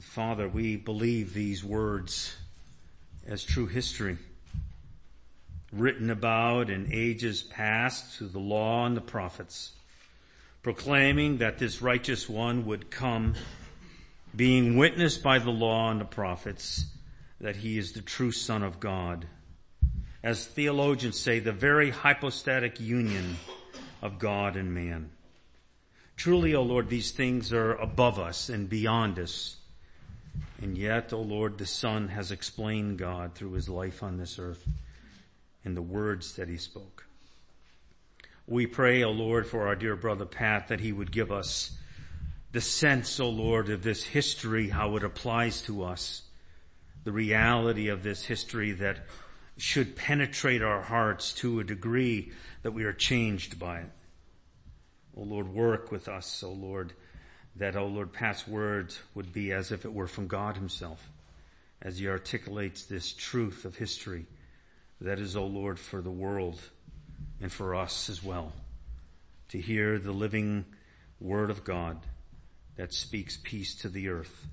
[0.00, 2.34] Father, we believe these words
[3.26, 4.16] as true history,
[5.72, 9.72] written about in ages past through the law and the prophets,
[10.62, 13.34] proclaiming that this righteous one would come,
[14.34, 16.86] being witnessed by the law and the prophets
[17.40, 19.26] that he is the true Son of God.
[20.22, 23.36] As theologians say, the very hypostatic union
[24.00, 25.10] of God and man.
[26.16, 29.56] Truly, O Lord, these things are above us and beyond us.
[30.62, 34.66] And yet, O Lord, the Son has explained God through his life on this earth
[35.64, 37.06] and the words that he spoke.
[38.46, 41.78] We pray, O Lord, for our dear brother Pat that he would give us
[42.52, 46.22] the sense, O Lord, of this history, how it applies to us,
[47.04, 49.06] the reality of this history that
[49.56, 52.32] should penetrate our hearts to a degree
[52.62, 53.90] that we are changed by it.
[55.16, 56.92] O Lord, work with us, O Lord,
[57.60, 61.10] that, O Lord, Pat's words would be as if it were from God himself
[61.82, 64.24] as he articulates this truth of history
[64.98, 66.58] that is, O Lord, for the world
[67.38, 68.54] and for us as well
[69.50, 70.64] to hear the living
[71.20, 71.98] word of God
[72.76, 74.46] that speaks peace to the earth.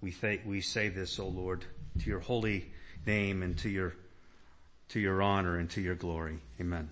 [0.00, 1.64] We, th- we say this, O Lord,
[2.00, 2.72] to your holy
[3.06, 3.94] name and to your,
[4.88, 6.38] to your honor and to your glory.
[6.60, 6.90] Amen.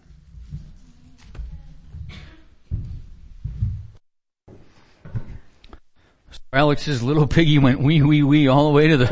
[6.53, 9.07] Alex's little piggy went wee wee wee all the way to the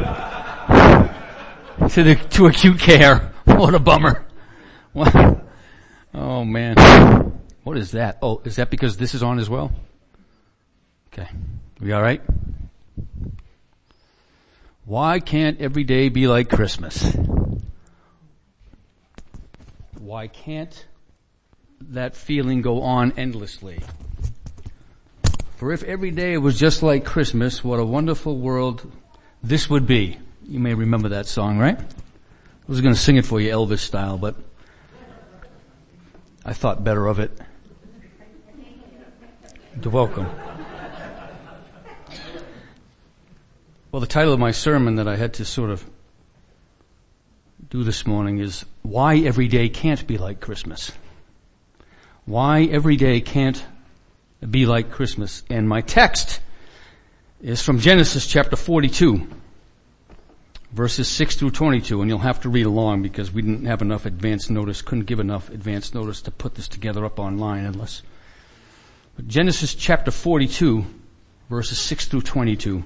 [1.89, 3.33] to the to acute care.
[3.45, 4.27] What a bummer.
[4.93, 5.15] What?
[6.13, 6.77] Oh man.
[7.63, 8.19] What is that?
[8.23, 9.71] Oh, is that because this is on as well?
[11.13, 11.29] Okay.
[11.81, 12.23] We alright?
[14.85, 17.15] Why can't every day be like Christmas?
[19.99, 20.87] Why can't
[21.91, 23.81] that feeling go on endlessly?
[25.59, 28.93] For if every day was just like Christmas, what a wonderful world
[29.43, 30.17] this would be.
[30.47, 31.77] You may remember that song, right?
[31.77, 31.85] I
[32.69, 34.37] was going to sing it for you Elvis style, but
[36.45, 37.37] I thought better of it.
[39.83, 40.29] You're welcome.
[43.91, 45.85] Well, the title of my sermon that I had to sort of
[47.69, 50.93] do this morning is Why Every Day Can't Be Like Christmas.
[52.27, 53.61] Why every day can't
[54.47, 55.43] be like Christmas.
[55.51, 56.41] And my text
[57.41, 59.29] is from Genesis chapter 42,
[60.73, 64.07] verses 6 through 22, and you'll have to read along because we didn't have enough
[64.07, 68.03] advance notice, couldn't give enough advance notice to put this together up online unless.
[69.17, 70.85] But Genesis chapter 42,
[71.49, 72.85] verses 6 through 22.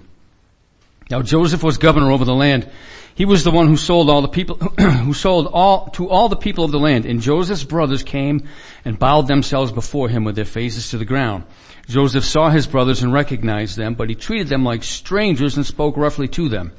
[1.10, 2.70] Now Joseph was governor over the land
[3.14, 6.36] he was the one who sold all the people, who sold all, to all the
[6.36, 7.04] people of the land.
[7.04, 8.48] And Joseph's brothers came
[8.84, 11.44] and bowed themselves before him with their faces to the ground.
[11.88, 15.96] Joseph saw his brothers and recognized them, but he treated them like strangers and spoke
[15.96, 16.72] roughly to them.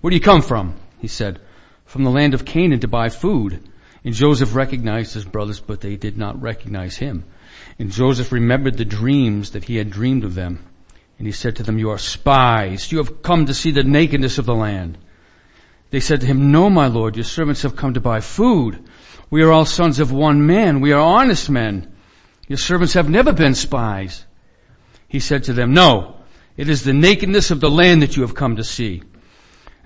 [0.00, 0.74] Where do you come from?
[0.98, 1.40] He said.
[1.86, 3.70] From the land of Canaan to buy food.
[4.04, 7.24] And Joseph recognized his brothers, but they did not recognize him.
[7.78, 10.62] And Joseph remembered the dreams that he had dreamed of them.
[11.18, 12.90] And he said to them, you are spies.
[12.90, 14.98] You have come to see the nakedness of the land.
[15.90, 18.84] They said to him, No, my lord, your servants have come to buy food.
[19.30, 20.80] We are all sons of one man.
[20.80, 21.94] We are honest men.
[22.48, 24.24] Your servants have never been spies.
[25.06, 26.16] He said to them, No,
[26.56, 29.04] it is the nakedness of the land that you have come to see.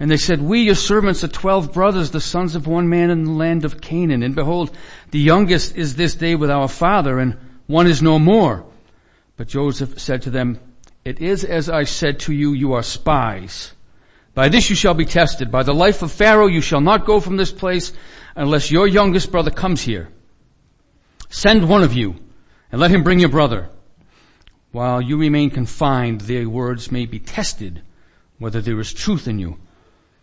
[0.00, 3.24] And they said, We, your servants, are twelve brothers, the sons of one man in
[3.24, 4.22] the land of Canaan.
[4.22, 4.74] And behold,
[5.10, 8.64] the youngest is this day with our father, and one is no more.
[9.36, 10.58] But Joseph said to them,
[11.08, 13.72] It is as I said to you, you are spies.
[14.34, 15.50] By this you shall be tested.
[15.50, 17.94] By the life of Pharaoh you shall not go from this place
[18.36, 20.10] unless your youngest brother comes here.
[21.30, 22.16] Send one of you
[22.70, 23.70] and let him bring your brother.
[24.70, 27.80] While you remain confined, their words may be tested
[28.38, 29.56] whether there is truth in you.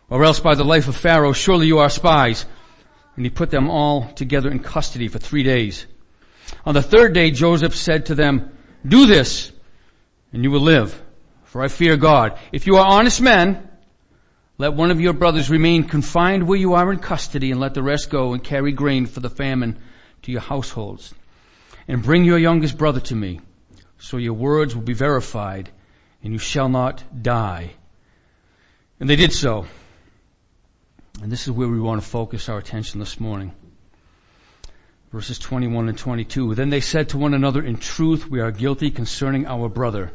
[0.07, 2.45] Or else by the life of Pharaoh, surely you are spies.
[3.15, 5.87] And he put them all together in custody for three days.
[6.63, 8.55] On the third day, Joseph said to them,
[8.87, 9.51] do this
[10.35, 11.01] and you will live,
[11.45, 12.37] for I fear God.
[12.51, 13.69] If you are honest men,
[14.57, 17.81] let one of your brothers remain confined where you are in custody and let the
[17.81, 19.79] rest go and carry grain for the famine
[20.23, 21.13] to your households.
[21.87, 23.39] And bring your youngest brother to me
[23.97, 25.69] so your words will be verified
[26.21, 27.71] and you shall not die.
[28.99, 29.65] And they did so.
[31.23, 33.55] And this is where we want to focus our attention this morning.
[35.13, 36.55] Verses 21 and 22.
[36.55, 40.11] Then they said to one another, in truth, we are guilty concerning our brother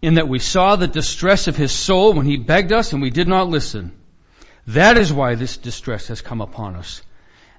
[0.00, 3.10] in that we saw the distress of his soul when he begged us and we
[3.10, 3.92] did not listen.
[4.66, 7.02] That is why this distress has come upon us.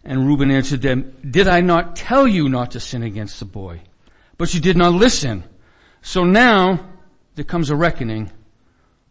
[0.04, 3.82] And Reuben answered them, did I not tell you not to sin against the boy?
[4.38, 5.44] But you did not listen.
[6.02, 6.80] So now
[7.36, 8.32] there comes a reckoning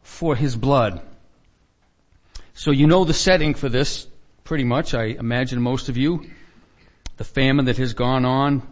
[0.03, 1.03] for his blood.
[2.55, 4.07] So you know the setting for this
[4.45, 6.25] pretty much, I imagine most of you.
[7.19, 8.63] The famine that has gone on,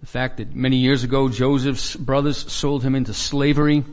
[0.00, 3.84] the fact that many years ago Joseph's brothers sold him into slavery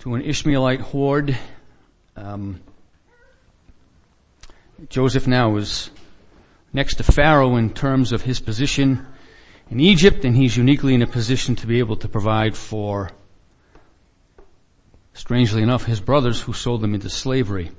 [0.00, 1.36] to an Ishmaelite horde.
[2.16, 2.60] Um,
[4.88, 5.90] Joseph now is
[6.72, 9.06] next to Pharaoh in terms of his position
[9.70, 13.10] in Egypt, and he's uniquely in a position to be able to provide for,
[15.12, 17.70] strangely enough, his brothers who sold them into slavery.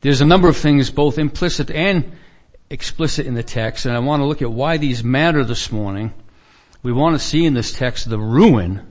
[0.00, 2.12] There's a number of things, both implicit and
[2.74, 6.12] explicit in the text, and I want to look at why these matter this morning.
[6.82, 8.86] We want to see in this text the ruin,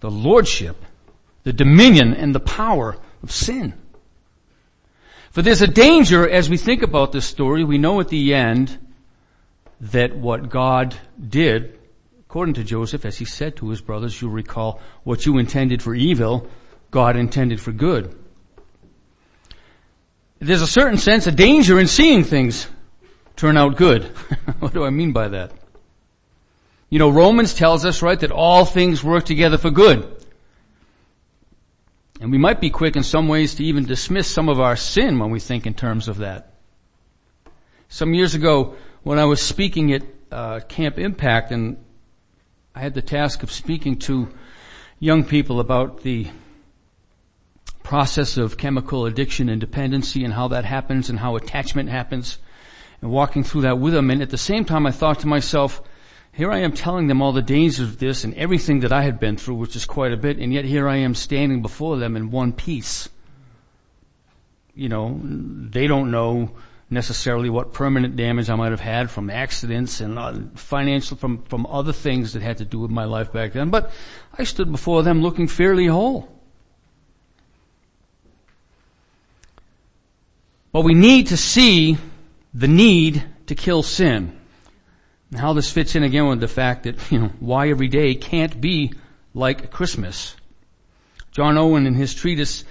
[0.00, 0.76] the lordship,
[1.42, 3.74] the dominion, and the power of sin.
[5.30, 7.64] For there's a danger as we think about this story.
[7.64, 8.78] We know at the end
[9.80, 10.96] that what God
[11.28, 11.78] did,
[12.20, 15.94] according to Joseph, as he said to his brothers, you'll recall, what you intended for
[15.94, 16.48] evil,
[16.90, 18.16] God intended for good.
[20.40, 22.68] There's a certain sense of danger in seeing things
[23.36, 24.04] turn out good.
[24.60, 25.52] what do I mean by that?
[26.90, 30.14] You know, Romans tells us, right, that all things work together for good.
[32.20, 35.18] And we might be quick in some ways to even dismiss some of our sin
[35.18, 36.54] when we think in terms of that.
[37.88, 41.82] Some years ago, when I was speaking at uh, Camp Impact, and
[42.74, 44.28] I had the task of speaking to
[44.98, 46.28] young people about the
[47.88, 52.36] process of chemical addiction and dependency and how that happens and how attachment happens,
[53.00, 54.10] and walking through that with them.
[54.10, 55.80] And at the same time, I thought to myself,
[56.30, 59.18] here I am telling them all the dangers of this and everything that I had
[59.18, 62.14] been through, which is quite a bit, and yet here I am standing before them
[62.14, 63.08] in one piece.
[64.74, 66.50] You know, they don't know
[66.90, 71.64] necessarily what permanent damage I might have had from accidents and uh, financial, from, from
[71.64, 73.90] other things that had to do with my life back then, but
[74.36, 76.37] I stood before them looking fairly whole.
[80.78, 81.98] But we need to see
[82.54, 84.38] the need to kill sin.
[85.32, 88.14] And how this fits in again with the fact that, you know, why every day
[88.14, 88.92] can't be
[89.34, 90.36] like Christmas.
[91.32, 92.62] John Owen in his treatise,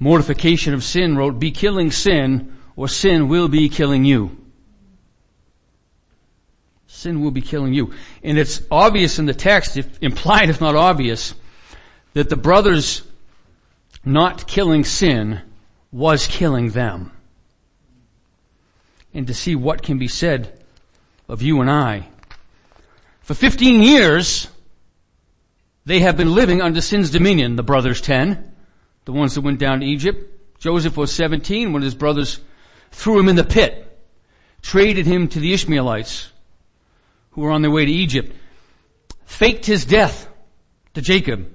[0.00, 4.36] Mortification of Sin wrote, be killing sin or sin will be killing you.
[6.88, 7.94] Sin will be killing you.
[8.24, 11.36] And it's obvious in the text, if implied if not obvious,
[12.14, 13.02] that the brothers
[14.04, 15.40] not killing sin
[15.92, 17.12] was killing them.
[19.14, 20.60] And to see what can be said
[21.28, 22.08] of you and I.
[23.20, 24.48] For 15 years,
[25.86, 28.52] they have been living under sin's dominion, the brothers 10,
[29.04, 30.58] the ones that went down to Egypt.
[30.58, 32.40] Joseph was 17 when his brothers
[32.90, 33.98] threw him in the pit,
[34.62, 36.30] traded him to the Ishmaelites
[37.30, 38.34] who were on their way to Egypt,
[39.24, 40.28] faked his death
[40.94, 41.50] to Jacob.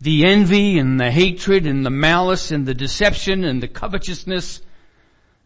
[0.00, 4.60] The envy and the hatred and the malice and the deception and the covetousness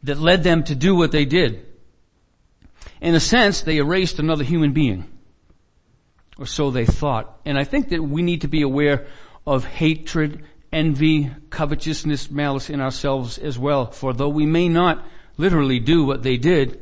[0.02, 1.66] that led them to do what they did
[3.00, 5.04] in a sense, they erased another human being.
[6.38, 7.40] Or so they thought.
[7.44, 9.06] And I think that we need to be aware
[9.46, 13.90] of hatred, envy, covetousness, malice in ourselves as well.
[13.90, 15.04] For though we may not
[15.36, 16.80] literally do what they did,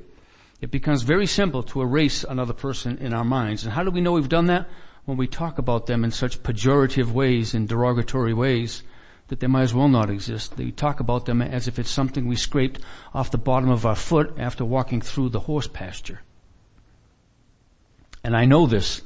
[0.61, 3.65] it becomes very simple to erase another person in our minds.
[3.65, 4.69] And how do we know we've done that?
[5.05, 8.83] When we talk about them in such pejorative ways and derogatory ways
[9.29, 10.57] that they might as well not exist.
[10.57, 12.81] They talk about them as if it's something we scraped
[13.15, 16.21] off the bottom of our foot after walking through the horse pasture.
[18.25, 19.03] And I know this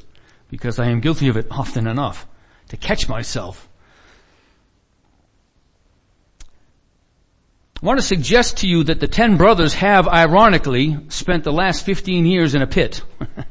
[0.49, 2.27] because I am guilty of it often enough
[2.69, 3.69] to catch myself.
[7.83, 11.85] I want to suggest to you that the ten brothers have ironically spent the last
[11.85, 13.03] 15 years in a pit.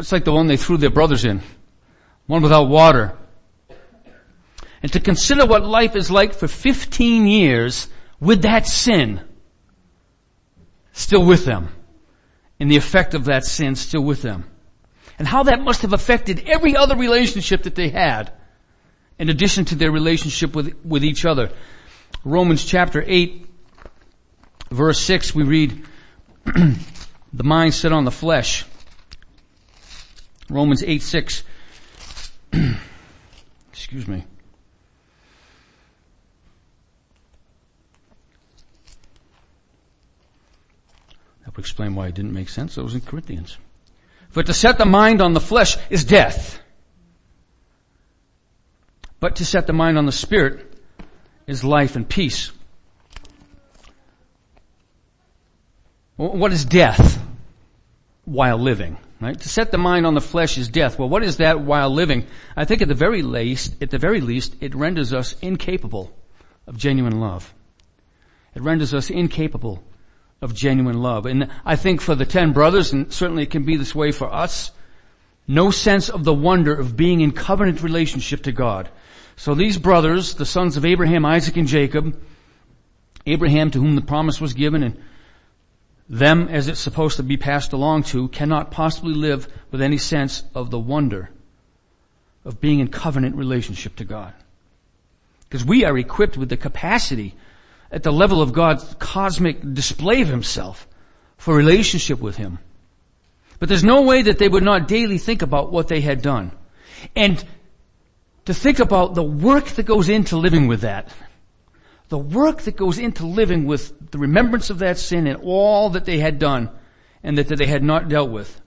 [0.00, 1.42] It's like the one they threw their brothers in.
[2.26, 3.18] One without water,
[4.82, 9.20] and to consider what life is like for 15 years with that sin
[10.92, 11.68] still with them
[12.58, 14.44] and the effect of that sin still with them
[15.18, 18.32] and how that must have affected every other relationship that they had
[19.18, 21.50] in addition to their relationship with, with each other.
[22.24, 23.46] Romans chapter 8
[24.70, 25.84] verse 6 we read
[26.44, 28.64] the mind set on the flesh.
[30.48, 31.44] Romans 8 6
[33.72, 34.24] excuse me.
[41.50, 42.78] That would explain why it didn't make sense.
[42.78, 43.58] It was in Corinthians.
[44.28, 46.60] For to set the mind on the flesh is death.
[49.18, 50.80] But to set the mind on the spirit
[51.48, 52.52] is life and peace.
[56.14, 57.20] What is death
[58.26, 58.96] while living?
[59.20, 59.38] Right?
[59.40, 61.00] To set the mind on the flesh is death.
[61.00, 62.28] Well, what is that while living?
[62.56, 66.12] I think at the very least, at the very least, it renders us incapable
[66.68, 67.52] of genuine love.
[68.54, 69.82] It renders us incapable
[70.40, 71.26] of genuine love.
[71.26, 74.32] And I think for the ten brothers, and certainly it can be this way for
[74.32, 74.70] us,
[75.46, 78.88] no sense of the wonder of being in covenant relationship to God.
[79.36, 82.20] So these brothers, the sons of Abraham, Isaac, and Jacob,
[83.26, 85.02] Abraham to whom the promise was given and
[86.08, 90.42] them as it's supposed to be passed along to cannot possibly live with any sense
[90.54, 91.30] of the wonder
[92.44, 94.32] of being in covenant relationship to God.
[95.48, 97.34] Because we are equipped with the capacity
[97.90, 100.86] at the level of God's cosmic display of himself
[101.36, 102.58] for relationship with him.
[103.58, 106.52] But there's no way that they would not daily think about what they had done.
[107.16, 107.42] And
[108.46, 111.12] to think about the work that goes into living with that
[112.10, 116.04] the work that goes into living with the remembrance of that sin and all that
[116.04, 116.68] they had done
[117.22, 118.60] and that, they had not dealt with.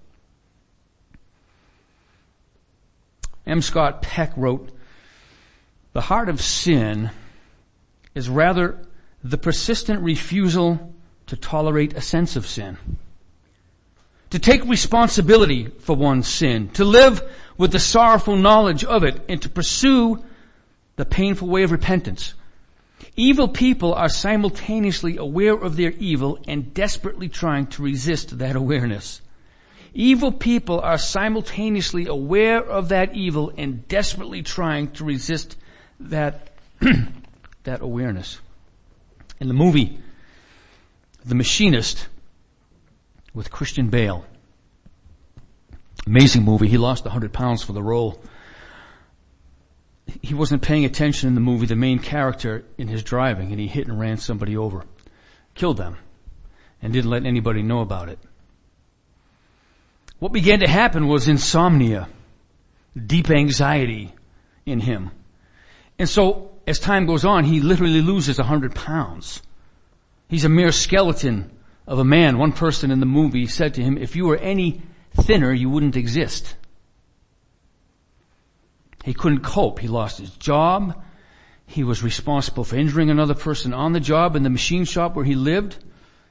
[3.46, 3.62] M.
[3.62, 4.70] Scott Peck wrote,
[5.92, 7.12] the heart of sin
[8.15, 8.80] is rather
[9.24, 10.94] the persistent refusal
[11.27, 12.77] to tolerate a sense of sin.
[14.32, 17.22] To take responsibility for one's sin, to live
[17.58, 20.24] with the sorrowful knowledge of it, and to pursue
[20.96, 22.34] the painful way of repentance.
[23.15, 29.22] Evil people are simultaneously aware of their evil and desperately trying to resist that awareness.
[29.94, 35.56] Evil people are simultaneously aware of that evil and desperately trying to resist
[36.00, 36.50] that,
[37.63, 38.39] that awareness.
[39.43, 40.00] In the movie,
[41.25, 42.07] The Machinist,
[43.33, 44.25] with Christian Bale,
[46.07, 48.23] amazing movie, he lost 100 pounds for the role
[50.21, 53.67] he wasn't paying attention in the movie, the main character in his driving, and he
[53.67, 54.85] hit and ran somebody over.
[55.55, 55.97] Killed them.
[56.81, 58.19] And didn't let anybody know about it.
[60.19, 62.07] What began to happen was insomnia,
[62.95, 64.13] deep anxiety
[64.65, 65.12] in him.
[66.00, 69.41] And so, as time goes on, he literally loses a hundred pounds.
[70.27, 71.51] He's a mere skeleton
[71.86, 72.38] of a man.
[72.38, 74.82] One person in the movie said to him, if you were any
[75.13, 76.55] thinner, you wouldn't exist.
[79.03, 79.79] He couldn't cope.
[79.79, 81.03] He lost his job.
[81.65, 85.25] He was responsible for injuring another person on the job in the machine shop where
[85.25, 85.84] he lived.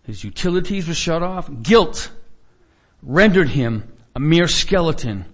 [0.04, 1.50] His utilities were shut off.
[1.62, 2.10] Guilt
[3.02, 5.26] rendered him a mere skeleton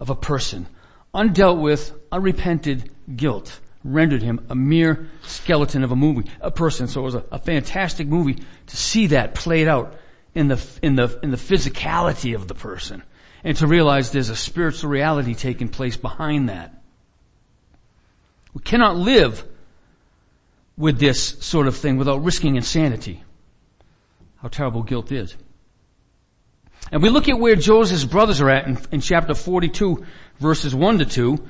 [0.00, 0.66] of a person.
[1.14, 3.60] Undealt with, unrepented guilt
[3.92, 6.88] rendered him a mere skeleton of a movie, a person.
[6.88, 9.94] So it was a, a fantastic movie to see that played out
[10.34, 13.02] in the, in the, in the physicality of the person
[13.46, 16.82] and to realize there's a spiritual reality taking place behind that.
[18.54, 19.44] We cannot live
[20.76, 23.22] with this sort of thing without risking insanity.
[24.38, 25.36] How terrible guilt is.
[26.90, 30.04] And we look at where Joseph's brothers are at in, in, chapter 42
[30.38, 31.46] verses 1 to 2.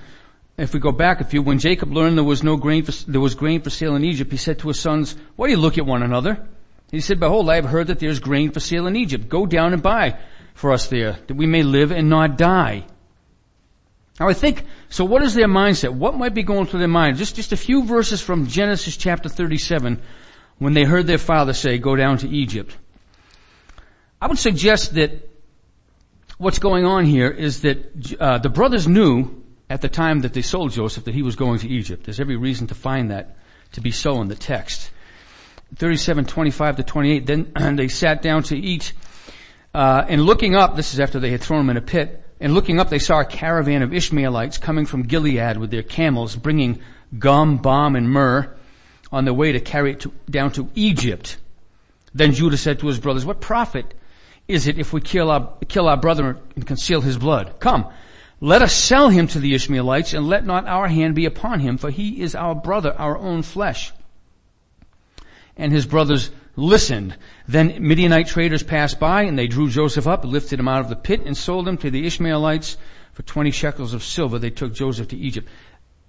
[0.58, 3.20] If we go back a few, when Jacob learned there was no grain for, there
[3.20, 5.76] was grain for sale in Egypt, he said to his sons, why do you look
[5.76, 6.46] at one another?
[6.90, 9.28] He said, behold, I have heard that there's grain for sale in Egypt.
[9.28, 10.18] Go down and buy
[10.54, 12.86] for us there, that we may live and not die.
[14.18, 15.92] Now I think, so what is their mindset?
[15.92, 17.18] What might be going through their mind?
[17.18, 20.00] Just, just a few verses from Genesis chapter 37
[20.58, 22.74] when they heard their father say, go down to Egypt.
[24.22, 25.28] I would suggest that
[26.38, 30.42] what's going on here is that uh, the brothers knew at the time that they
[30.42, 32.04] sold Joseph that he was going to Egypt.
[32.04, 33.36] There's every reason to find that
[33.72, 34.90] to be so in the text.
[35.74, 38.92] 37, 25 to 28, then they sat down to eat,
[39.74, 42.54] uh, and looking up, this is after they had thrown him in a pit, and
[42.54, 46.80] looking up, they saw a caravan of Ishmaelites coming from Gilead with their camels, bringing
[47.18, 48.54] gum, balm, and myrrh
[49.10, 51.38] on their way to carry it to, down to Egypt.
[52.14, 53.94] Then Judah said to his brothers, what profit
[54.48, 57.58] is it if we kill our, kill our brother and conceal his blood?
[57.58, 57.86] Come,
[58.40, 61.78] let us sell him to the Ishmaelites and let not our hand be upon him,
[61.78, 63.92] for he is our brother, our own flesh.
[65.56, 67.16] And his brothers listened.
[67.48, 70.96] Then Midianite traders passed by and they drew Joseph up, lifted him out of the
[70.96, 72.76] pit and sold him to the Ishmaelites
[73.12, 74.38] for 20 shekels of silver.
[74.38, 75.48] They took Joseph to Egypt.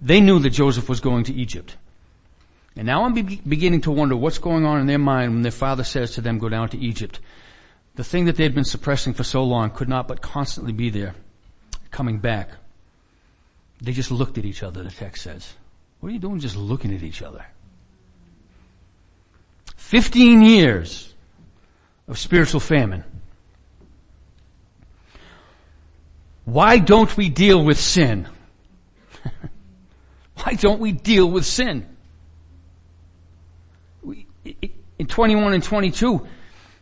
[0.00, 1.76] They knew that Joseph was going to Egypt.
[2.76, 5.50] And now I'm be- beginning to wonder what's going on in their mind when their
[5.50, 7.20] father says to them, go down to Egypt.
[7.96, 11.14] The thing that they'd been suppressing for so long could not but constantly be there,
[11.90, 12.50] coming back.
[13.82, 15.54] They just looked at each other, the text says.
[16.00, 17.44] What are you doing just looking at each other?
[19.76, 21.14] 15 years
[22.06, 23.04] of spiritual famine.
[26.44, 28.26] Why don't we deal with sin?
[30.42, 31.86] Why don't we deal with sin?
[34.98, 36.26] in 21 and 22,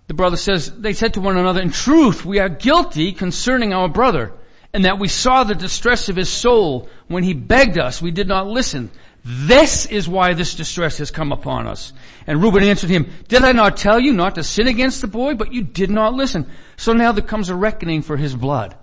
[0.06, 3.88] the brother says, they said to one another, in truth, we are guilty concerning our
[3.88, 4.32] brother,
[4.76, 8.28] and that we saw the distress of his soul when he begged us, we did
[8.28, 8.90] not listen.
[9.24, 11.94] This is why this distress has come upon us.
[12.26, 15.32] And Reuben answered him, did I not tell you not to sin against the boy?
[15.32, 16.50] But you did not listen.
[16.76, 18.76] So now there comes a reckoning for his blood.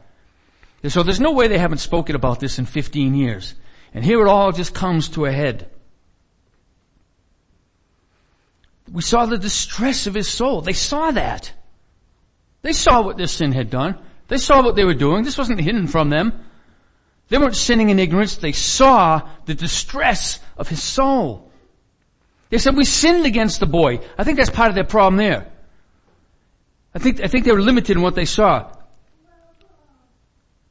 [0.82, 3.54] And so there's no way they haven't spoken about this in 15 years.
[3.94, 5.70] And here it all just comes to a head.
[8.92, 10.62] We saw the distress of his soul.
[10.62, 11.54] They saw that.
[12.64, 14.00] They saw what this sin had done.
[14.34, 15.24] They saw what they were doing.
[15.24, 16.34] This wasn't hidden from them.
[17.30, 18.36] They weren't sinning in ignorance.
[18.38, 21.52] They saw the distress of his soul.
[22.50, 24.00] They said, we sinned against the boy.
[24.18, 25.52] I think that's part of their problem there.
[26.96, 28.72] I think, I think they were limited in what they saw.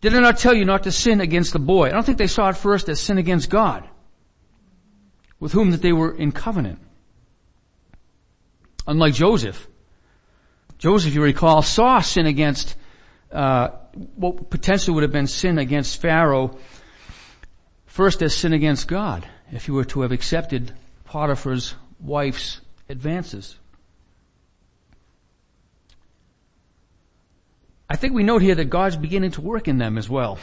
[0.01, 1.87] Did I not tell you not to sin against the boy?
[1.87, 3.89] I don't think they saw it first as sin against God,
[5.39, 6.81] with whom that they were in covenant.
[8.89, 9.69] Unlike Joseph.
[10.79, 12.75] Joseph, you recall, saw sin against,
[13.33, 13.69] uh,
[14.17, 16.57] what potentially would have been sin against Pharaoh,
[17.87, 20.73] first as sin against God, if he were to have accepted
[21.05, 23.57] Potiphar's wife's advances.
[27.89, 30.39] I think we note here that God's beginning to work in them as well.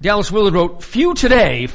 [0.00, 1.68] Dallas Willard wrote, few today,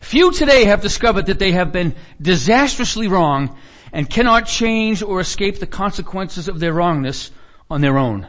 [0.00, 3.56] few today have discovered that they have been disastrously wrong
[3.92, 7.30] and cannot change or escape the consequences of their wrongness
[7.70, 8.28] on their own.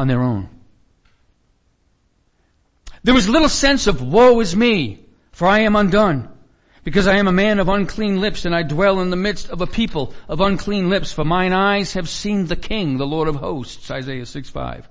[0.00, 0.48] On their own.
[3.02, 6.26] There was little sense of woe is me, for I am undone.
[6.84, 9.60] Because I am a man of unclean lips and I dwell in the midst of
[9.60, 13.36] a people of unclean lips, for mine eyes have seen the King, the Lord of
[13.36, 14.88] hosts, Isaiah 6 5.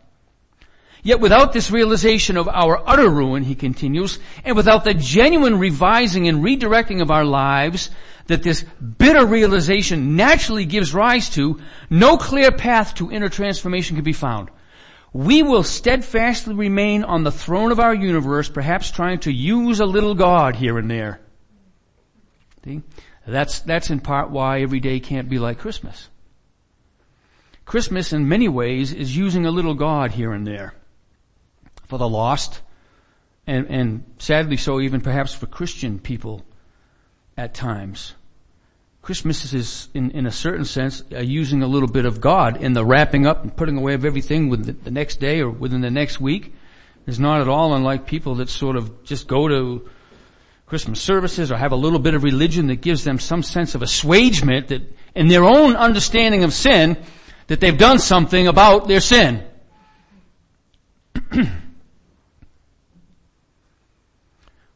[1.01, 6.27] Yet without this realization of our utter ruin, he continues, and without the genuine revising
[6.27, 7.89] and redirecting of our lives
[8.27, 8.61] that this
[8.99, 14.51] bitter realization naturally gives rise to, no clear path to inner transformation can be found.
[15.11, 19.85] We will steadfastly remain on the throne of our universe, perhaps trying to use a
[19.85, 21.19] little God here and there.
[22.63, 22.81] See?
[23.25, 26.09] That's, that's in part why every day can't be like Christmas.
[27.65, 30.73] Christmas in many ways is using a little God here and there
[31.87, 32.61] for the lost
[33.45, 36.43] and, and sadly so even perhaps for Christian people
[37.37, 38.13] at times.
[39.01, 42.73] Christmas is, in, in a certain sense, uh, using a little bit of God in
[42.73, 45.81] the wrapping up and putting away of everything with the, the next day or within
[45.81, 46.53] the next week.
[47.07, 49.89] Is not at all unlike people that sort of just go to
[50.67, 53.81] Christmas services or have a little bit of religion that gives them some sense of
[53.81, 54.83] assuagement that
[55.15, 56.97] in their own understanding of sin,
[57.47, 59.43] that they've done something about their sin.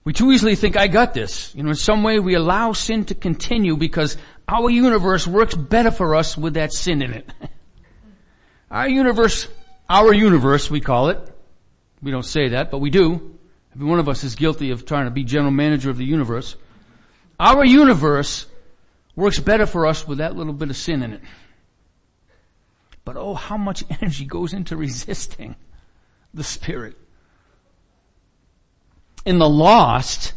[0.03, 1.55] we too easily think, I got this.
[1.55, 5.91] You know, in some way we allow sin to continue because our universe works better
[5.91, 7.29] for us with that sin in it.
[8.71, 9.47] our universe,
[9.89, 11.19] our universe we call it.
[12.01, 13.37] We don't say that, but we do.
[13.73, 16.57] Every one of us is guilty of trying to be general manager of the universe.
[17.39, 18.45] Our universe
[19.15, 21.21] works better for us with that little bit of sin in it.
[23.05, 25.55] But oh, how much energy goes into resisting
[26.33, 26.97] the Spirit.
[29.25, 30.33] In the lost,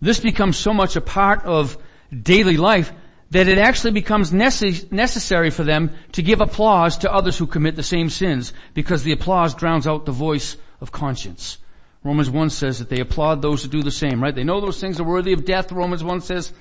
[0.00, 1.78] this becomes so much a part of
[2.22, 2.92] daily life
[3.30, 7.76] that it actually becomes necess- necessary for them to give applause to others who commit
[7.76, 11.58] the same sins because the applause drowns out the voice of conscience.
[12.04, 14.34] Romans 1 says that they applaud those who do the same, right?
[14.34, 16.52] They know those things are worthy of death, Romans 1 says,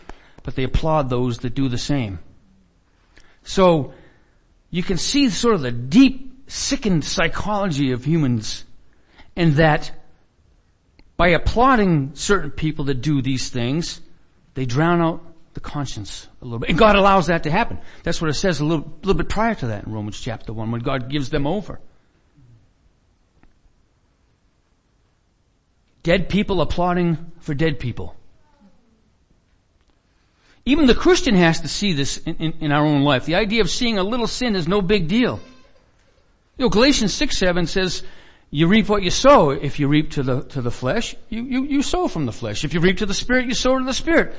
[0.41, 2.19] but they applaud those that do the same.
[3.43, 3.93] So,
[4.71, 8.65] you can see sort of the deep, sickened psychology of humans
[9.36, 9.91] and that
[11.17, 14.01] by applauding certain people that do these things,
[14.54, 15.23] they drown out
[15.54, 16.69] the conscience a little bit.
[16.69, 17.80] And God allows that to happen.
[18.04, 20.71] That's what it says a little, little bit prior to that in Romans chapter 1
[20.71, 21.80] when God gives them over.
[26.04, 28.15] Dead people applauding for dead people.
[30.65, 33.25] Even the Christian has to see this in, in, in, our own life.
[33.25, 35.39] The idea of seeing a little sin is no big deal.
[36.58, 38.04] You know, Galatians 6, 7 says,
[38.51, 39.49] you reap what you sow.
[39.49, 42.63] If you reap to the, to the flesh, you, you, you sow from the flesh.
[42.63, 44.36] If you reap to the spirit, you sow to the spirit.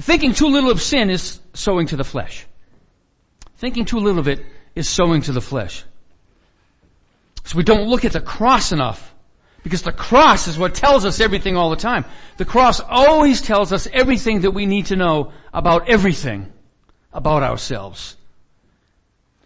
[0.00, 2.46] Thinking too little of sin is sowing to the flesh.
[3.56, 5.84] Thinking too little of it is sowing to the flesh.
[7.44, 9.14] So we don't look at the cross enough.
[9.62, 12.06] Because the cross is what tells us everything all the time.
[12.38, 16.50] The cross always tells us everything that we need to know about everything
[17.12, 18.16] about ourselves.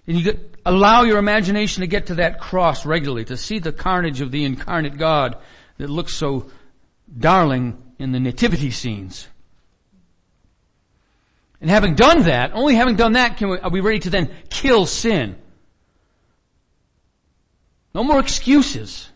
[0.06, 3.72] And you get, allow your imagination to get to that cross regularly, to see the
[3.72, 5.36] carnage of the incarnate God
[5.78, 6.50] that looks so
[7.16, 9.28] darling in the nativity scenes.
[11.60, 14.30] And having done that, only having done that, can we, are we ready to then
[14.50, 15.36] kill sin?
[17.94, 19.08] No more excuses.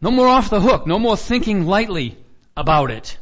[0.00, 0.86] No more off the hook.
[0.86, 2.18] No more thinking lightly
[2.56, 3.18] about it.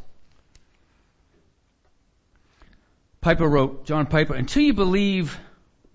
[3.21, 5.39] Piper wrote, John Piper, until you believe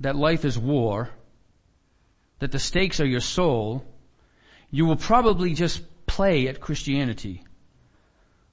[0.01, 1.11] that life is war,
[2.39, 3.85] that the stakes are your soul,
[4.71, 7.43] you will probably just play at Christianity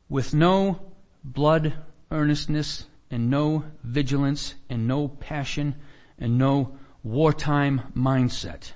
[0.10, 0.80] with no
[1.24, 1.74] blood
[2.12, 5.76] earnestness and no vigilance and no passion
[6.18, 8.72] and no wartime mindset.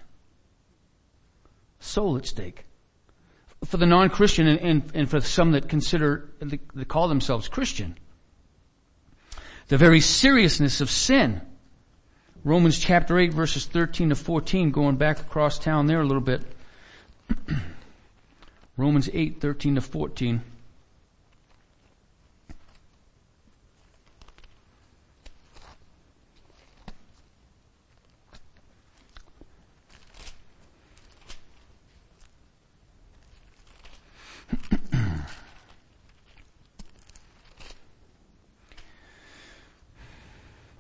[1.79, 2.65] Soul at stake.
[3.65, 7.97] For the non-Christian and, and, and for some that consider, that call themselves Christian
[9.67, 11.41] the very seriousness of sin.
[12.47, 16.41] Romans chapter 8 verses 13 to 14, going back across town there a little bit.
[18.77, 20.41] Romans 8, 13 to 14.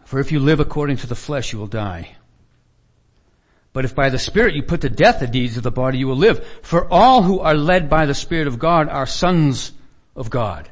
[0.07, 2.15] For if you live according to the flesh, you will die.
[3.73, 6.07] But if by the Spirit you put to death the deeds of the body, you
[6.07, 6.47] will live.
[6.61, 9.73] For all who are led by the Spirit of God are sons
[10.15, 10.69] of God.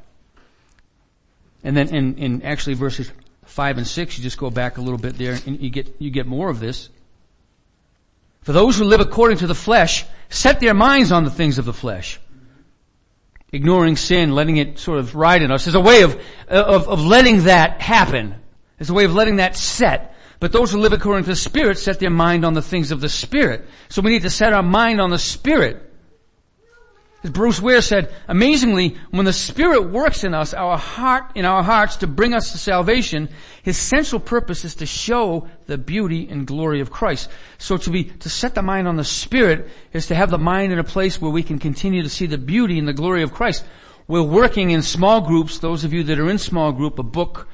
[1.66, 3.12] And then in, in actually verses
[3.44, 6.12] five and six, you just go back a little bit there and you get, you
[6.12, 6.88] get more of this.
[8.44, 11.66] For those who live according to the flesh set their minds on the things of
[11.66, 12.22] the flesh.
[13.52, 16.14] Ignoring sin, letting it sort of ride in us is a way of,
[16.48, 18.36] of, of letting that happen.
[18.80, 20.16] It's a way of letting that set.
[20.40, 23.02] But those who live according to the Spirit set their mind on the things of
[23.02, 23.66] the Spirit.
[23.90, 25.82] So we need to set our mind on the Spirit.
[27.24, 31.64] As Bruce Ware said, amazingly, when the Spirit works in us, our heart, in our
[31.64, 33.30] hearts to bring us to salvation,
[33.64, 37.32] His central purpose is to show the beauty and glory of Christ.
[37.58, 40.72] So to be, to set the mind on the Spirit is to have the mind
[40.72, 43.34] in a place where we can continue to see the beauty and the glory of
[43.34, 43.66] Christ.
[44.08, 47.48] We're working in small groups, those of you that are in small group, a book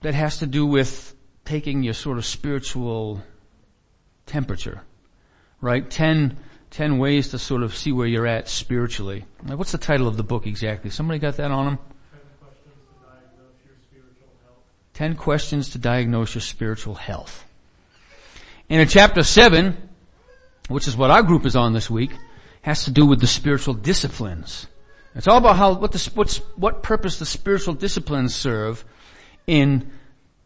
[0.00, 3.22] that has to do with taking your sort of spiritual
[4.26, 4.82] temperature,
[5.60, 5.88] right?
[5.90, 6.38] Ten,
[6.70, 9.24] ten ways to sort of see where you're at spiritually.
[9.44, 10.90] What's the title of the book exactly?
[10.90, 11.78] Somebody got that on them?
[14.94, 17.44] Ten questions to diagnose your spiritual health.
[18.68, 19.88] And in chapter seven,
[20.68, 22.10] which is what our group is on this week,
[22.62, 24.66] has to do with the spiritual disciplines.
[25.14, 28.84] It's all about how, what the, what purpose the spiritual disciplines serve
[29.50, 29.90] in,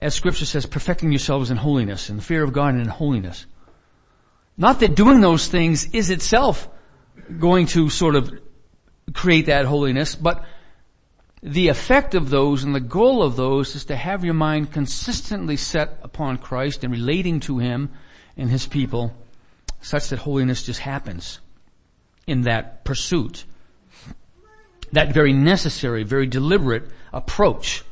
[0.01, 3.45] as scripture says, perfecting yourselves in holiness, in the fear of God and in holiness.
[4.57, 6.69] Not that doing those things is itself
[7.39, 8.33] going to sort of
[9.13, 10.47] create that holiness, but
[11.43, 15.59] the effect of those and the goal of those is to have your mind consistently
[15.59, 17.91] set upon Christ and relating to Him
[18.39, 19.15] and His people
[19.83, 21.41] such that holiness just happens
[22.27, 23.45] in that pursuit.
[24.93, 27.85] That very necessary, very deliberate approach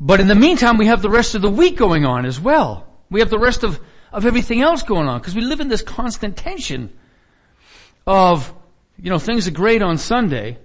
[0.00, 2.86] but in the meantime, we have the rest of the week going on as well.
[3.10, 3.80] We have the rest of,
[4.12, 6.92] of everything else going on because we live in this constant tension
[8.06, 8.52] of,
[9.00, 10.58] you know, things are great on Sunday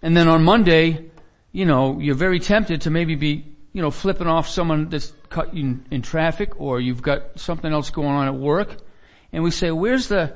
[0.00, 1.10] and then on Monday,
[1.52, 5.54] you know, you're very tempted to maybe be, you know, flipping off someone that's cut
[5.54, 8.76] you in, in traffic or you've got something else going on at work
[9.32, 10.34] and we say, where's the,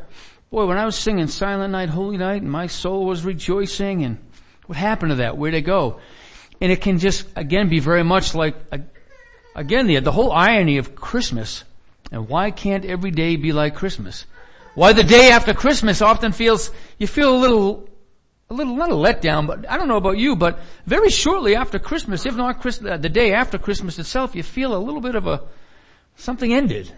[0.50, 4.18] boy, when I was singing Silent Night, Holy Night and my soul was rejoicing and
[4.66, 5.36] what happened to that?
[5.36, 6.00] Where'd it go?
[6.60, 8.56] And it can just, again, be very much like,
[9.54, 11.64] again, the, the whole irony of Christmas.
[12.10, 14.26] And why can't every day be like Christmas?
[14.74, 17.88] Why the day after Christmas often feels, you feel a little,
[18.50, 21.78] a little, not a letdown, but I don't know about you, but very shortly after
[21.78, 25.14] Christmas, if not Christmas, uh, the day after Christmas itself, you feel a little bit
[25.14, 25.42] of a,
[26.16, 26.92] something ended.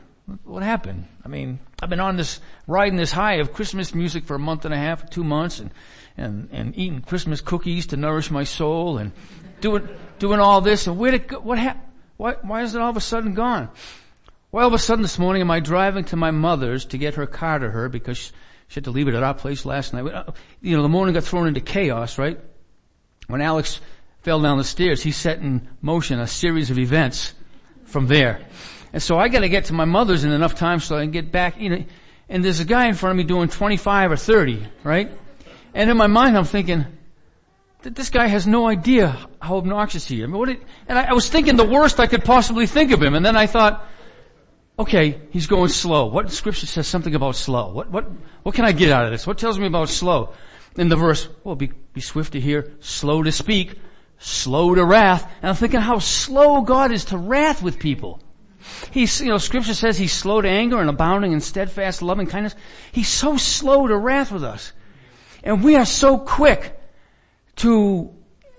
[0.45, 1.07] What happened?
[1.25, 4.65] I mean, I've been on this, riding this high of Christmas music for a month
[4.67, 5.71] and a half, two months, and,
[6.19, 9.13] and, and eating Christmas cookies to nourish my soul, and
[9.61, 11.85] doing, doing all this and where did, what happened?
[12.17, 13.71] Why, why is it all of a sudden gone?
[14.51, 17.15] Well, all of a sudden this morning am I driving to my mother's to get
[17.15, 18.33] her car to her because
[18.69, 20.07] she had to leave it at our place last night.
[20.07, 20.25] Uh,
[20.61, 22.39] you know, the morning got thrown into chaos, right?
[23.29, 23.81] When Alex
[24.23, 27.35] fell down the stairs, he set in motion a series of events
[27.85, 28.41] from there.
[28.93, 31.31] And so I gotta get to my mother's in enough time so I can get
[31.31, 31.85] back, you know,
[32.29, 35.11] and there's a guy in front of me doing 25 or 30, right?
[35.73, 36.85] And in my mind I'm thinking,
[37.83, 40.25] that this guy has no idea how obnoxious he is.
[40.25, 40.49] I mean, what
[40.89, 43.37] and I, I was thinking the worst I could possibly think of him, and then
[43.37, 43.87] I thought,
[44.79, 46.07] okay, he's going slow.
[46.07, 47.73] What scripture says something about slow?
[47.73, 48.11] What, what,
[48.43, 49.27] what can I get out of this?
[49.27, 50.33] What tells me about slow?
[50.77, 53.75] In the verse, well, be, be swift to hear, slow to speak,
[54.19, 55.29] slow to wrath.
[55.43, 58.21] And I'm thinking how slow God is to wrath with people.
[58.91, 62.55] He's, you know, scripture says he's slow to anger and abounding in steadfast loving kindness.
[62.93, 64.73] He's so slow to wrath with us.
[65.43, 66.78] And we are so quick
[67.59, 68.11] to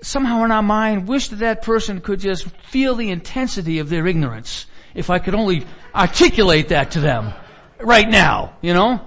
[0.02, 4.08] somehow in our mind wish that that person could just feel the intensity of their
[4.08, 4.66] ignorance.
[4.94, 7.34] If I could only articulate that to them
[7.80, 9.02] right now, you know?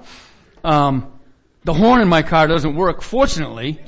[0.65, 1.13] Um,
[1.65, 3.81] the horn in my car doesn't work, fortunately.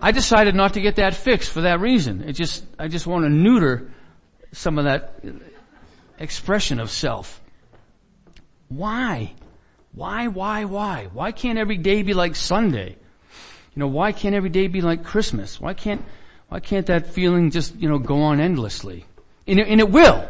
[0.00, 2.22] I decided not to get that fixed for that reason.
[2.22, 3.92] It just, I just want to neuter
[4.52, 5.22] some of that
[6.18, 7.40] expression of self.
[8.68, 9.34] Why?
[9.92, 11.08] Why, why, why?
[11.12, 12.96] Why can't every day be like Sunday?
[13.74, 15.60] You know, why can't every day be like Christmas?
[15.60, 16.04] Why can't,
[16.48, 19.06] why can't that feeling just, you know, go on endlessly?
[19.46, 20.28] And it, and it will.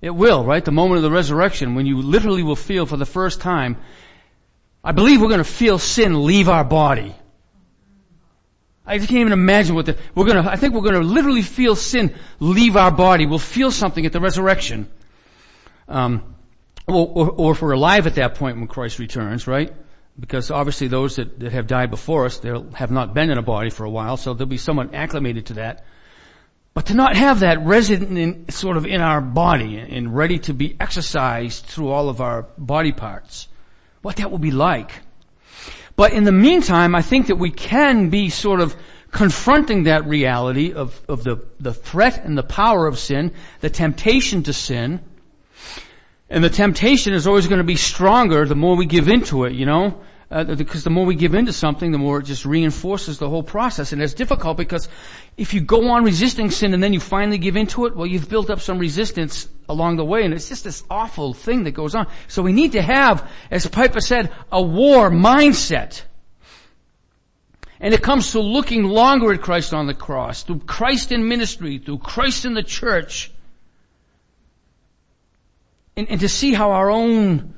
[0.00, 0.64] It will, right?
[0.64, 3.76] The moment of the resurrection when you literally will feel for the first time,
[4.82, 7.14] I believe we're gonna feel sin leave our body.
[8.86, 11.74] I just can't even imagine what the, we're gonna, I think we're gonna literally feel
[11.74, 13.24] sin leave our body.
[13.24, 14.88] We'll feel something at the resurrection.
[15.88, 16.34] Um,
[16.86, 19.72] or, or, or if we're alive at that point when Christ returns, right?
[20.18, 23.42] Because obviously those that, that have died before us, they have not been in a
[23.42, 25.84] body for a while, so they'll be somewhat acclimated to that.
[26.72, 30.52] But to not have that resident in, sort of in our body and ready to
[30.52, 33.48] be exercised through all of our body parts,
[34.02, 34.90] what that will be like.
[35.96, 38.74] But in the meantime, I think that we can be sort of
[39.12, 44.42] confronting that reality of, of the, the threat and the power of sin, the temptation
[44.42, 45.00] to sin.
[46.30, 49.52] And the temptation is always going to be stronger the more we give into it,
[49.52, 50.00] you know?
[50.30, 53.42] Uh, because the more we give into something, the more it just reinforces the whole
[53.42, 53.92] process.
[53.92, 54.88] And it's difficult because
[55.36, 58.28] if you go on resisting sin and then you finally give into it, well, you've
[58.28, 61.94] built up some resistance along the way and it's just this awful thing that goes
[61.94, 62.08] on.
[62.26, 66.02] So we need to have, as Piper said, a war mindset.
[67.78, 71.78] And it comes to looking longer at Christ on the cross, through Christ in ministry,
[71.78, 73.30] through Christ in the church,
[75.96, 77.54] and, and to see how our own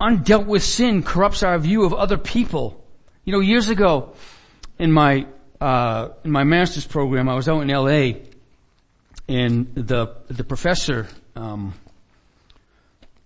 [0.00, 2.84] undealt with sin corrupts our view of other people.
[3.24, 4.14] You know, years ago,
[4.78, 5.26] in my
[5.60, 8.22] uh, in my master's program, I was out in L.A.
[9.28, 11.74] and the the professor, um,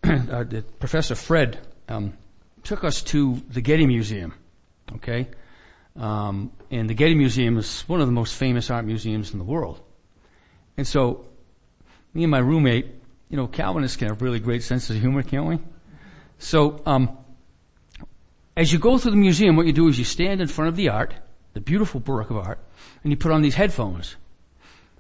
[0.05, 1.59] uh, the professor Fred,
[1.89, 2.15] um,
[2.65, 4.35] took us to the Getty Museum.
[4.95, 5.29] Okay,
[5.97, 9.45] um, and the Getty Museum is one of the most famous art museums in the
[9.45, 9.81] world.
[10.77, 11.27] And so,
[12.15, 13.02] me and my roommate,
[13.33, 15.59] you know, Calvinists can have really great sense of humor, can't we?
[16.38, 17.16] So, um,
[18.55, 20.77] as you go through the museum, what you do is you stand in front of
[20.77, 21.14] the art,
[21.55, 22.59] the beautiful work of art,
[23.03, 24.16] and you put on these headphones.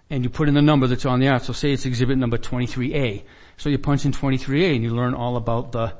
[0.08, 1.42] And you put in the number that's on the art.
[1.42, 3.22] So say it's exhibit number 23A.
[3.58, 5.94] So you punch in 23A and you learn all about the,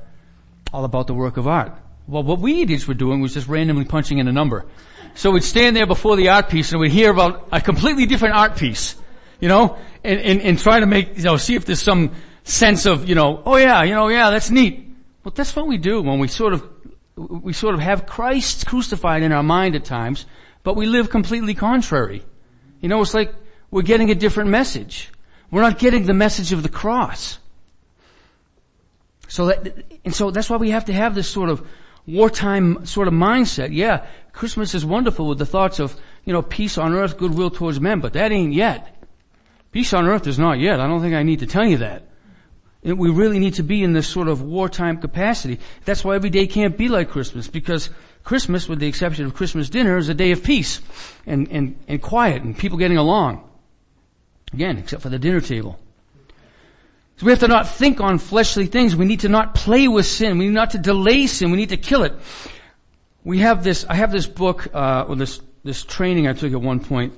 [0.72, 1.72] all about the work of art.
[2.06, 4.66] Well, what we idiots were doing was just randomly punching in a number.
[5.14, 8.34] So we'd stand there before the art piece and we'd hear about a completely different
[8.34, 8.96] art piece,
[9.42, 12.12] you know, and, and, and try to make, you know, see if there's some
[12.44, 14.88] sense of, you know, oh yeah, you know, yeah, that's neat.
[15.24, 16.64] Well, that's what we do when we sort of,
[17.16, 20.26] we sort of have Christ crucified in our mind at times,
[20.62, 22.22] but we live completely contrary.
[22.80, 23.34] You know, it's like
[23.72, 25.10] we're getting a different message.
[25.50, 27.40] We're not getting the message of the cross.
[29.26, 31.66] So that, and so that's why we have to have this sort of
[32.06, 33.70] wartime sort of mindset.
[33.72, 37.80] Yeah, Christmas is wonderful with the thoughts of, you know, peace on earth, goodwill towards
[37.80, 39.00] men, but that ain't yet.
[39.72, 40.80] Peace on earth is not yet.
[40.80, 42.04] I don't think I need to tell you that.
[42.84, 45.60] We really need to be in this sort of wartime capacity.
[45.84, 47.90] That's why every day can't be like Christmas, because
[48.24, 50.80] Christmas, with the exception of Christmas dinner, is a day of peace
[51.26, 53.48] and, and, and quiet and people getting along.
[54.52, 55.78] Again, except for the dinner table.
[57.16, 58.96] So we have to not think on fleshly things.
[58.96, 60.36] We need to not play with sin.
[60.38, 61.50] We need not to delay sin.
[61.50, 62.14] We need to kill it.
[63.24, 66.60] We have this, I have this book, uh, or this, this training I took at
[66.60, 67.14] one point,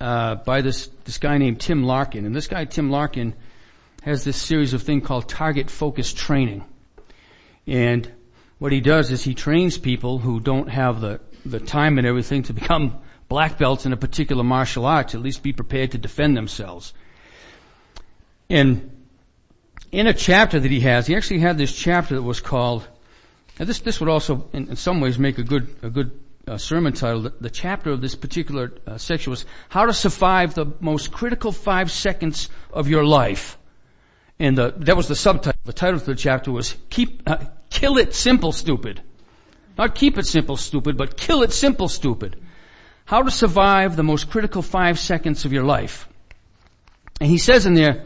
[0.00, 2.26] uh, by this, this guy named Tim Larkin.
[2.26, 3.34] And this guy, Tim Larkin,
[4.02, 6.64] has this series of thing called target focused training.
[7.66, 8.10] And
[8.58, 12.42] what he does is he trains people who don't have the, the time and everything
[12.44, 15.98] to become black belts in a particular martial art to at least be prepared to
[15.98, 16.92] defend themselves.
[18.50, 18.90] And
[19.90, 22.86] in a chapter that he has, he actually had this chapter that was called,
[23.58, 26.10] Now this, this would also in, in some ways make a good, a good
[26.46, 27.22] uh, sermon title.
[27.22, 31.52] The, the, chapter of this particular uh, section was How to Survive the Most Critical
[31.52, 33.58] Five Seconds of Your Life.
[34.38, 35.60] And the, that was the subtitle.
[35.64, 37.38] The title of the chapter was "Keep uh,
[37.70, 39.02] Kill It Simple, Stupid."
[39.76, 42.36] Not keep it simple, stupid, but kill it simple, stupid.
[43.06, 46.08] How to survive the most critical five seconds of your life.
[47.20, 48.04] And he says in there,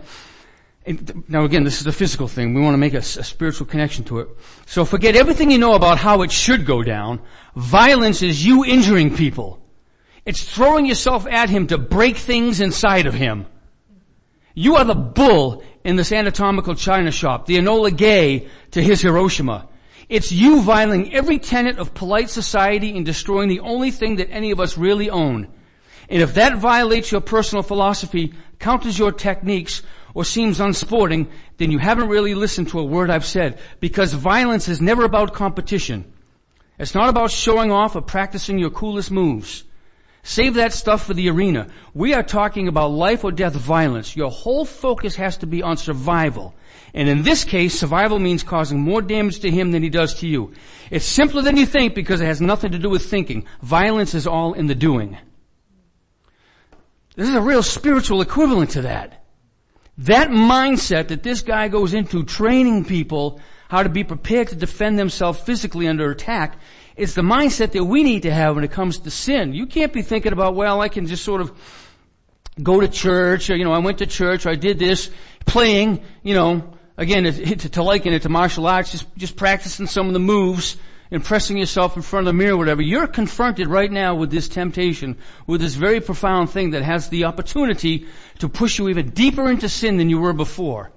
[1.29, 2.55] now again, this is a physical thing.
[2.55, 4.29] We want to make a, a, spiritual connection to it.
[4.66, 7.20] So forget everything you know about how it should go down.
[7.55, 9.62] Violence is you injuring people.
[10.24, 13.46] It's throwing yourself at him to break things inside of him.
[14.55, 19.68] You are the bull in this anatomical china shop, the Enola Gay to his Hiroshima.
[20.09, 24.51] It's you violating every tenet of polite society and destroying the only thing that any
[24.51, 25.48] of us really own.
[26.09, 29.83] And if that violates your personal philosophy, counters your techniques,
[30.14, 33.59] or seems unsporting, then you haven't really listened to a word I've said.
[33.81, 36.11] Because violence is never about competition.
[36.79, 39.64] It's not about showing off or practicing your coolest moves.
[40.23, 41.68] Save that stuff for the arena.
[41.94, 44.14] We are talking about life or death violence.
[44.16, 46.55] Your whole focus has to be on survival.
[46.94, 50.27] And in this case, survival means causing more damage to him than he does to
[50.27, 50.53] you.
[50.90, 53.47] It's simpler than you think because it has nothing to do with thinking.
[53.62, 55.16] Violence is all in the doing.
[57.16, 59.25] This is a real spiritual equivalent to that.
[59.99, 64.99] That mindset that this guy goes into training people how to be prepared to defend
[64.99, 66.59] themselves physically under attack
[66.97, 69.53] is the mindset that we need to have when it comes to sin.
[69.53, 71.53] You can't be thinking about, well, I can just sort of
[72.63, 75.11] go to church, or, you know, I went to church, or I did this,
[75.47, 80.07] playing, you know, again, to, to liken it to martial arts, just, just practicing some
[80.07, 80.77] of the moves,
[81.11, 85.16] impressing yourself in front of the mirror, whatever, you're confronted right now with this temptation,
[85.47, 88.07] with this very profound thing that has the opportunity
[88.38, 90.90] to push you even deeper into sin than you were before.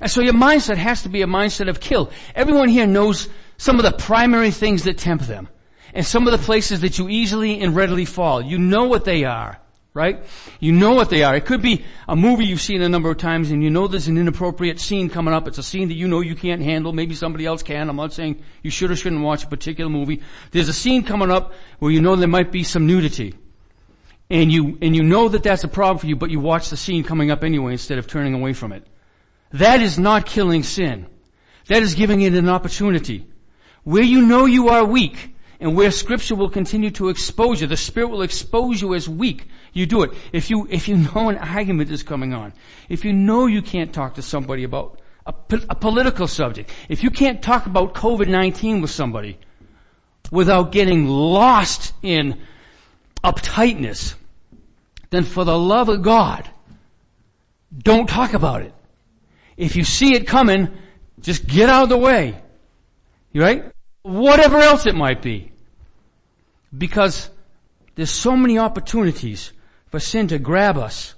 [0.00, 2.10] And so your mindset has to be a mindset of kill.
[2.34, 5.48] Everyone here knows some of the primary things that tempt them.
[5.94, 8.42] And some of the places that you easily and readily fall.
[8.42, 9.61] You know what they are
[9.94, 10.24] right?
[10.58, 11.36] You know what they are.
[11.36, 14.08] It could be a movie you've seen a number of times and you know there's
[14.08, 15.46] an inappropriate scene coming up.
[15.46, 16.92] It's a scene that you know you can't handle.
[16.92, 17.90] Maybe somebody else can.
[17.90, 20.22] I'm not saying you should or shouldn't watch a particular movie.
[20.50, 23.34] There's a scene coming up where you know there might be some nudity.
[24.30, 26.76] And you, and you know that that's a problem for you, but you watch the
[26.76, 28.86] scene coming up anyway instead of turning away from it.
[29.50, 31.06] That is not killing sin.
[31.66, 33.26] That is giving it an opportunity.
[33.84, 35.31] Where you know you are weak,
[35.62, 39.46] and where scripture will continue to expose you, the Spirit will expose you as weak.
[39.72, 40.10] You do it.
[40.32, 42.52] If you, if you know an argument is coming on,
[42.88, 45.32] if you know you can't talk to somebody about a,
[45.70, 49.38] a political subject, if you can't talk about COVID-19 with somebody
[50.32, 52.40] without getting lost in
[53.22, 54.16] uptightness,
[55.10, 56.50] then for the love of God,
[57.78, 58.74] don't talk about it.
[59.56, 60.76] If you see it coming,
[61.20, 62.42] just get out of the way.
[63.32, 63.64] You Right?
[64.02, 65.51] Whatever else it might be.
[66.76, 67.30] Because
[67.94, 69.52] there's so many opportunities
[69.86, 71.14] for sin to grab us.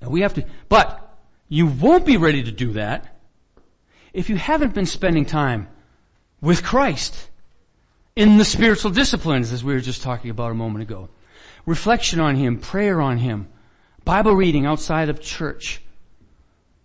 [0.00, 1.16] And we have to, but
[1.48, 3.16] you won't be ready to do that
[4.12, 5.68] if you haven't been spending time
[6.40, 7.30] with Christ
[8.14, 11.08] in the spiritual disciplines as we were just talking about a moment ago.
[11.64, 13.48] Reflection on Him, prayer on Him,
[14.04, 15.80] Bible reading outside of church,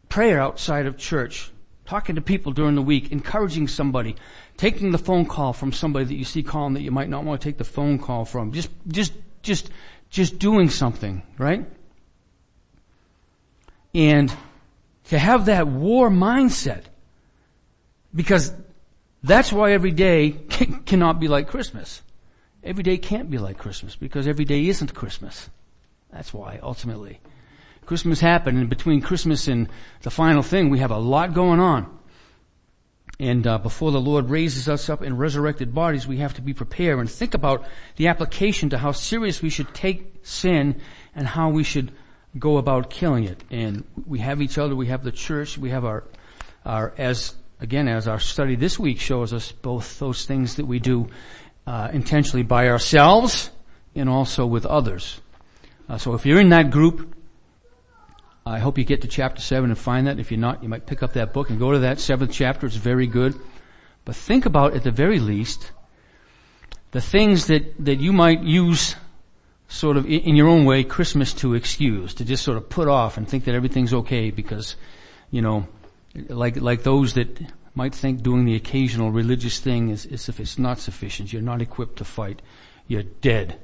[0.07, 1.51] prayer outside of church,
[1.87, 4.15] talking to people during the week, encouraging somebody,
[4.57, 7.41] taking the phone call from somebody that you see calling that you might not want
[7.41, 8.51] to take the phone call from.
[8.51, 9.71] Just, just, just,
[10.09, 11.65] just doing something, right?
[13.95, 14.31] And
[15.05, 16.83] to have that war mindset,
[18.13, 18.53] because
[19.23, 20.31] that's why every day
[20.85, 22.01] cannot be like Christmas.
[22.63, 25.49] Every day can't be like Christmas because every day isn't Christmas.
[26.11, 27.21] That's why, ultimately.
[27.87, 29.69] Christmas happened and between Christmas and
[30.01, 31.97] the final thing, we have a lot going on.
[33.17, 36.53] And uh, before the Lord raises us up in resurrected bodies, we have to be
[36.53, 40.81] prepared and think about the application to how serious we should take sin
[41.15, 41.93] and how we should
[42.37, 43.41] go about killing it.
[43.49, 46.03] And we have each other, we have the church, we have our,
[46.65, 50.79] our as again as our study this week shows us both those things that we
[50.79, 51.07] do
[51.65, 53.49] uh, intentionally by ourselves
[53.95, 55.21] and also with others.
[55.89, 57.16] Uh, so if you're in that group,
[58.47, 60.19] I hope you get to chapter 7 and find that.
[60.19, 62.65] If you're not, you might pick up that book and go to that seventh chapter.
[62.65, 63.35] It's very good.
[64.05, 65.71] But think about, at the very least,
[66.91, 68.95] the things that, that you might use
[69.67, 73.17] sort of in your own way Christmas to excuse, to just sort of put off
[73.17, 74.75] and think that everything's okay because,
[75.29, 75.67] you know,
[76.29, 77.39] like, like those that
[77.75, 81.33] might think doing the occasional religious thing is, is if it's not sufficient.
[81.33, 82.41] You're not equipped to fight.
[82.87, 83.59] You're dead.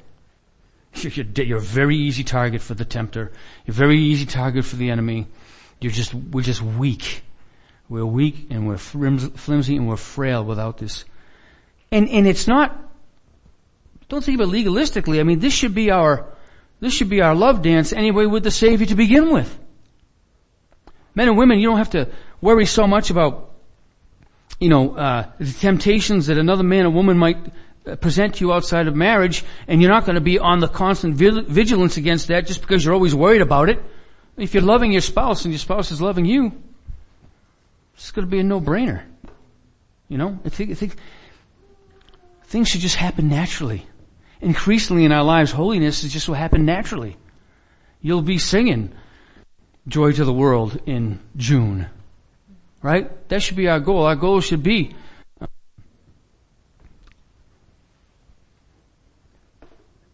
[0.96, 3.32] You're, you're a very easy target for the tempter.
[3.66, 5.28] You're a very easy target for the enemy.
[5.82, 7.24] You're just, we're just weak.
[7.90, 11.06] We're weak and we're flimsy and we're frail without this.
[11.92, 12.76] And, and it's not,
[14.10, 15.20] don't think it legalistically.
[15.20, 16.26] I mean, this should be our,
[16.80, 19.60] this should be our love dance anyway with the Savior to begin with.
[21.16, 22.10] Men and women, you don't have to
[22.42, 23.52] worry so much about,
[24.60, 27.38] you know, uh, the temptations that another man or woman might
[28.00, 31.98] present you outside of marriage and you're not going to be on the constant vigilance
[31.98, 33.80] against that just because you're always worried about it.
[34.38, 36.52] If you're loving your spouse and your spouse is loving you,
[37.94, 39.04] it's going to be a no-brainer.
[40.08, 40.96] You know, I think, I think
[42.46, 43.86] things should just happen naturally.
[44.42, 47.18] Increasingly in our lives, holiness is just what happen naturally.
[48.02, 48.94] You'll be singing
[49.88, 51.88] Joy to the World in June.
[52.82, 53.30] Right?
[53.30, 54.06] That should be our goal.
[54.06, 54.96] Our goal should be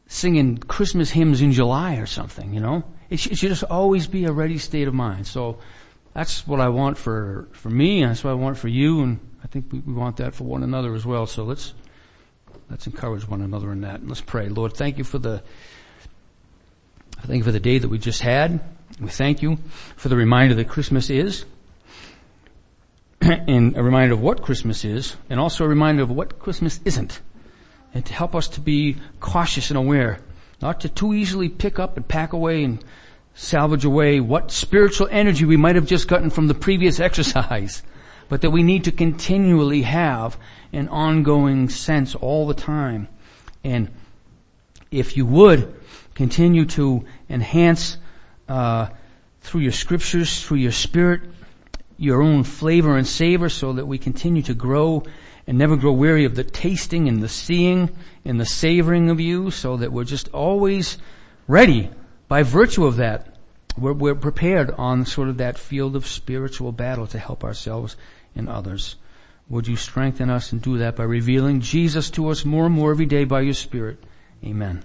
[0.10, 2.84] singing Christmas hymns in July or something, you know?
[3.12, 5.28] It should, it should just always be a ready state of mind.
[5.28, 5.60] So
[6.16, 9.20] that's what I want for, for me and that's what I want for you and
[9.44, 11.28] I think we, we want that for one another as well.
[11.28, 11.76] So let's,
[12.72, 14.00] let's encourage one another in that.
[14.00, 14.50] And let's pray.
[14.50, 15.44] Lord, thank you for the,
[17.22, 18.60] thank you for the day that we just had.
[19.00, 19.60] We thank you
[19.96, 21.46] for the reminder that Christmas is
[23.22, 27.22] and a reminder of what Christmas is and also a reminder of what Christmas isn't
[27.94, 30.20] and to help us to be cautious and aware,
[30.62, 32.84] not to too easily pick up and pack away and
[33.34, 37.84] salvage away what spiritual energy we might have just gotten from the previous exercise,
[38.28, 40.38] but that we need to continually have
[40.72, 43.08] an ongoing sense all the time.
[43.64, 43.90] And
[44.92, 45.74] if you would
[46.14, 47.98] continue to enhance
[48.48, 48.90] uh,
[49.42, 51.22] through your scriptures, through your spirit,
[51.98, 55.04] your own flavor and savor, so that we continue to grow
[55.50, 57.90] and never grow weary of the tasting and the seeing
[58.24, 61.00] and the savoring of you so that we're just always
[61.48, 61.90] ready
[62.28, 63.36] by virtue of that.
[63.76, 67.98] We're, we're prepared on sort of that field of spiritual battle to help ourselves
[68.36, 68.98] and others.
[69.50, 72.92] Would you strengthen us and do that by revealing Jesus to us more and more
[72.92, 73.98] every day by your Spirit?
[74.46, 74.84] Amen.